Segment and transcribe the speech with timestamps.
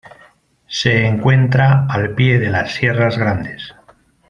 [0.65, 3.71] Se encuentra al pie de las Sierras Grandes.